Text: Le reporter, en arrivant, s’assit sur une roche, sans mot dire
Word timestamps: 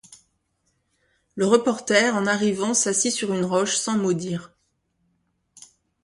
Le 1.35 1.45
reporter, 1.45 2.15
en 2.15 2.25
arrivant, 2.25 2.73
s’assit 2.73 3.11
sur 3.13 3.33
une 3.35 3.45
roche, 3.45 3.75
sans 3.75 3.99
mot 3.99 4.13
dire 4.13 4.51